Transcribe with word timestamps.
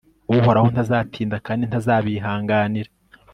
uhoraho 0.37 0.67
ntazatinda 0.73 1.37
kandi 1.45 1.63
ntazabihanganira 1.65 2.89